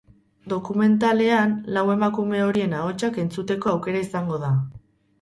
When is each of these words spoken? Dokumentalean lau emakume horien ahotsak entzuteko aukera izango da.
Dokumentalean 0.53 1.53
lau 1.77 1.85
emakume 1.97 2.41
horien 2.49 2.75
ahotsak 2.81 3.23
entzuteko 3.27 3.75
aukera 3.77 4.07
izango 4.11 4.45
da. 4.49 4.55